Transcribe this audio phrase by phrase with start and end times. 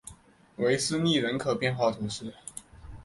[0.55, 2.33] 韦斯利人口变化图示